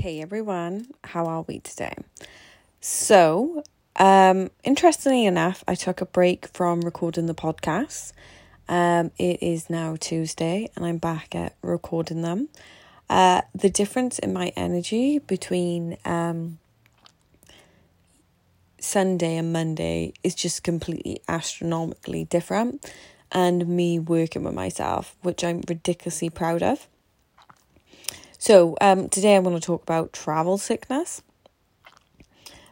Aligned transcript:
Hey 0.00 0.22
everyone, 0.22 0.86
how 1.04 1.26
are 1.26 1.42
we 1.42 1.58
today? 1.58 1.92
So, 2.80 3.62
um, 3.96 4.50
interestingly 4.64 5.26
enough, 5.26 5.62
I 5.68 5.74
took 5.74 6.00
a 6.00 6.06
break 6.06 6.46
from 6.54 6.80
recording 6.80 7.26
the 7.26 7.34
podcast. 7.34 8.14
Um, 8.66 9.10
it 9.18 9.42
is 9.42 9.68
now 9.68 9.96
Tuesday 10.00 10.70
and 10.74 10.86
I'm 10.86 10.96
back 10.96 11.34
at 11.34 11.54
recording 11.60 12.22
them. 12.22 12.48
Uh, 13.10 13.42
the 13.54 13.68
difference 13.68 14.18
in 14.18 14.32
my 14.32 14.54
energy 14.56 15.18
between 15.18 15.98
um, 16.06 16.58
Sunday 18.78 19.36
and 19.36 19.52
Monday 19.52 20.14
is 20.24 20.34
just 20.34 20.64
completely 20.64 21.20
astronomically 21.28 22.24
different, 22.24 22.90
and 23.32 23.68
me 23.68 23.98
working 23.98 24.44
with 24.44 24.54
myself, 24.54 25.14
which 25.20 25.44
I'm 25.44 25.60
ridiculously 25.68 26.30
proud 26.30 26.62
of. 26.62 26.88
So, 28.40 28.74
um, 28.80 29.10
today 29.10 29.36
I 29.36 29.38
want 29.40 29.62
to 29.62 29.66
talk 29.66 29.82
about 29.82 30.14
travel 30.14 30.56
sickness. 30.56 31.20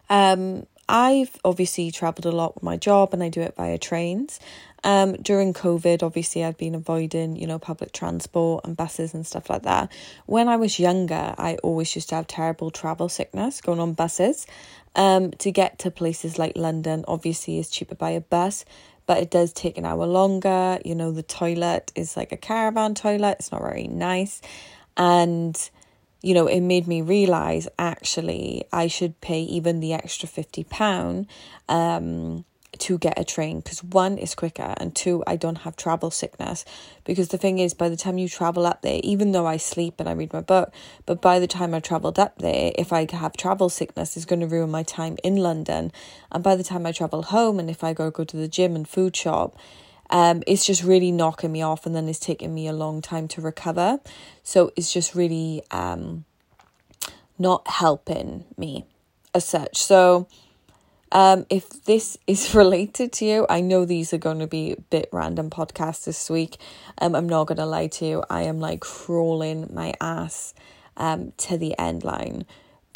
Um, 0.09 0.67
I've 0.89 1.39
obviously 1.45 1.91
traveled 1.91 2.25
a 2.25 2.35
lot 2.35 2.55
with 2.55 2.63
my 2.63 2.79
job 2.79 3.13
and 3.13 3.23
I 3.23 3.29
do 3.29 3.43
it 3.43 3.55
via 3.55 3.77
trains. 3.77 4.41
Um, 4.83 5.17
during 5.17 5.53
COVID, 5.53 6.03
obviously, 6.03 6.43
I've 6.43 6.57
been 6.57 6.75
avoiding, 6.75 7.37
you 7.37 7.47
know, 7.47 7.59
public 7.59 7.93
transport 7.93 8.65
and 8.65 8.79
buses 8.79 9.12
and 9.12 9.27
stuff 9.27 9.51
like 9.51 9.65
that. 9.65 9.93
When 10.25 10.49
I 10.49 10.57
was 10.57 10.79
younger, 10.79 11.35
I 11.37 11.57
always 11.57 11.95
used 11.95 12.09
to 12.09 12.15
have 12.15 12.27
terrible 12.27 12.71
travel 12.71 13.11
sickness 13.11 13.61
going 13.61 13.79
on 13.79 13.93
buses. 13.93 14.47
Um, 14.97 15.33
to 15.33 15.53
get 15.53 15.81
to 15.81 15.91
places 15.91 16.39
like 16.39 16.57
London, 16.57 17.05
obviously, 17.07 17.59
is 17.59 17.69
cheaper 17.69 17.95
by 17.95 18.11
a 18.11 18.23
bus, 18.23 18.65
but 19.05 19.19
it 19.19 19.31
does 19.31 19.53
take 19.53 19.77
an 19.77 19.85
hour 19.85 20.07
longer. 20.07 20.79
You 20.83 20.95
know, 20.95 21.12
the 21.12 21.23
toilet 21.23 21.93
is 21.95 22.17
like 22.17 22.33
a 22.33 22.39
caravan 22.39 22.95
toilet, 22.95 23.37
it's 23.41 23.53
not 23.53 23.61
very 23.61 23.87
nice 23.87 24.41
and 24.98 25.70
you 26.20 26.34
know 26.34 26.47
it 26.47 26.61
made 26.61 26.87
me 26.87 27.01
realize 27.01 27.69
actually 27.79 28.65
i 28.73 28.87
should 28.87 29.19
pay 29.20 29.41
even 29.43 29.80
the 29.80 29.93
extra 29.93 30.29
50 30.29 30.65
pound 30.65 31.27
um 31.69 32.45
to 32.77 32.98
get 32.98 33.19
a 33.19 33.25
train. 33.25 33.61
Because 33.61 33.83
one 33.83 34.19
is 34.19 34.34
quicker 34.34 34.75
and 34.77 34.95
two 34.95 35.23
i 35.27 35.36
don't 35.36 35.58
have 35.58 35.77
travel 35.77 36.11
sickness. 36.11 36.64
Because 37.05 37.28
the 37.28 37.39
thing 37.39 37.58
is 37.58 37.75
by 37.75 37.89
the 37.89 37.97
time 37.97 38.19
you 38.19 38.28
travel 38.28 38.67
up 38.67 38.83
there 38.83 39.00
even 39.03 39.33
though 39.33 39.47
i 39.47 39.56
sleep 39.56 39.95
and 39.98 40.08
i 40.08 40.12
read 40.12 40.33
my 40.33 40.41
book 40.41 40.73
but 41.06 41.20
by 41.20 41.39
the 41.39 41.47
time 41.47 41.75
i 41.75 41.80
traveled 41.80 42.19
up 42.19 42.39
there 42.39 42.73
if 42.77 42.92
i 42.92 43.06
have 43.11 43.36
travel 43.36 43.69
sickness 43.69 44.17
is 44.17 44.27
going 44.27 44.41
to 44.41 44.47
ruin 44.47 44.70
my 44.70 44.83
time 44.83 45.17
in 45.25 45.36
london. 45.36 45.92
And 46.30 46.45
by 46.45 46.56
the 46.56 46.64
time 46.64 46.86
i 46.86 46.92
travel 46.92 47.23
home 47.23 47.58
and 47.58 47.70
if 47.70 47.83
i 47.83 47.92
go 47.92 48.11
go 48.11 48.25
to 48.25 48.36
the 48.36 48.48
gym 48.48 48.77
and 48.77 48.89
food 48.89 49.17
shop 49.17 49.56
um, 50.11 50.42
it's 50.47 50.64
just 50.64 50.83
really 50.83 51.12
knocking 51.12 51.53
me 51.53 51.62
off 51.62 51.87
and 51.87 51.95
then 51.95 52.09
it's 52.09 52.19
taking 52.19 52.55
me 52.55 52.67
a 52.67 52.73
long 52.73 53.03
time 53.03 53.28
to 53.28 53.41
recover. 53.41 54.01
So 54.42 54.73
it's 54.77 54.92
just 54.92 55.14
really 55.14 55.62
um, 55.70 56.25
not 57.39 57.69
helping 57.69 58.45
me 58.56 58.84
as 59.34 59.45
such. 59.45 59.77
So 59.77 60.27
um, 61.12 61.47
if 61.51 61.84
this 61.84 62.19
is 62.27 62.55
related 62.55 63.12
to 63.14 63.25
you, 63.25 63.47
I 63.48 63.61
know 63.61 63.84
these 63.84 64.12
are 64.12 64.19
going 64.19 64.39
to 64.39 64.47
be 64.47 64.73
a 64.73 64.81
bit 64.81 65.09
random 65.12 65.51
podcasts 65.51 66.05
this 66.05 66.31
week. 66.31 66.56
Um, 67.01 67.14
I'm 67.14 67.29
not 67.29 67.47
going 67.47 67.59
to 67.59 67.67
lie 67.67 67.89
to 67.89 68.06
you. 68.06 68.25
I 68.31 68.42
am 68.42 68.61
like 68.61 68.81
crawling 68.81 69.69
my 69.73 69.95
ass 70.01 70.55
um, 70.97 71.33
to 71.39 71.56
the 71.56 71.79
end 71.79 72.05
line. 72.05 72.47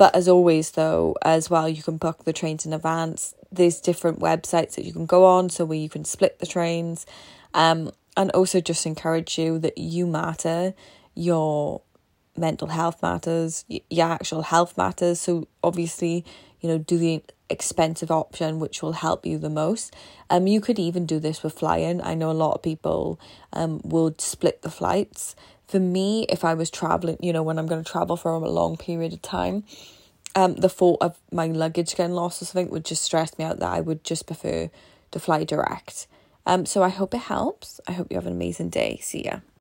But 0.03 0.17
as 0.17 0.27
always, 0.27 0.73
though, 0.73 1.15
as 1.23 1.49
well, 1.49 1.69
you 1.69 1.81
can 1.81 1.97
book 1.97 2.25
the 2.25 2.33
trains 2.33 2.67
in 2.67 2.73
advance. 2.73 3.37
There's 3.53 3.81
different 3.81 4.19
websites 4.19 4.75
that 4.75 4.85
you 4.85 4.93
can 4.93 5.07
go 5.07 5.25
on 5.25 5.49
so 5.49 5.65
where 5.65 5.79
you 5.79 5.89
can 5.89 6.05
split 6.05 6.41
the 6.41 6.47
trains. 6.47 7.07
Um 7.55 7.93
and 8.17 8.33
also 8.33 8.61
just 8.61 8.85
encourage 8.85 9.39
you 9.39 9.61
that 9.61 9.79
you 9.79 10.09
matter. 10.09 10.75
Your 11.15 11.83
mental 12.37 12.67
health 12.67 13.01
matters 13.01 13.65
your 13.69 14.09
actual 14.09 14.43
health 14.43 14.77
matters. 14.77 15.21
So 15.21 15.47
obviously 15.63 16.25
you 16.61 16.69
know 16.69 16.79
do 16.79 16.99
the 16.99 17.23
expensive 17.49 18.11
option 18.11 18.59
which 18.59 18.83
will 18.83 18.95
help 19.07 19.25
you 19.25 19.39
the 19.39 19.51
most. 19.51 19.95
Um 20.31 20.49
you 20.49 20.61
could 20.61 20.81
even 20.81 21.07
do 21.07 21.21
this 21.21 21.45
with 21.45 21.53
flying. 21.53 22.03
I 22.03 22.15
know 22.15 22.33
a 22.33 22.43
lot 22.45 22.55
of 22.57 22.63
people 22.63 23.21
um 23.53 23.81
would 23.85 24.21
split 24.21 24.63
the 24.63 24.71
flights 24.81 25.37
for 25.73 25.81
me 25.81 26.27
if 26.29 26.45
i 26.45 26.55
was 26.55 26.71
traveling 26.71 27.17
you 27.21 27.33
know 27.33 27.43
when 27.43 27.59
i'm 27.59 27.67
going 27.67 27.83
to 27.83 27.91
travel 27.91 28.17
for 28.17 28.31
a 28.31 28.39
long 28.39 28.77
period 28.77 29.13
of 29.13 29.23
time 29.23 29.65
um, 30.35 30.55
the 30.55 30.69
thought 30.69 30.99
of 31.01 31.19
my 31.31 31.47
luggage 31.47 31.95
getting 31.95 32.15
lost 32.15 32.41
or 32.41 32.47
something 32.47 32.71
would 32.71 32.85
just 32.85 33.03
stress 33.03 33.39
me 33.39 33.45
out 33.45 33.59
that 33.59 33.71
I 33.71 33.81
would 33.81 34.05
just 34.05 34.27
prefer 34.27 34.71
to 35.11 35.21
fly 35.21 35.45
direct. 35.45 36.07
Um, 36.47 36.67
so 36.67 36.83
I 36.83 36.89
hope 36.89 37.15
it 37.15 37.21
helps. 37.21 37.81
I 37.87 37.93
hope 37.93 38.09
you 38.11 38.17
have 38.17 38.27
an 38.27 38.33
amazing 38.33 38.71
day. 38.71 38.99
See 39.03 39.25
ya. 39.25 39.41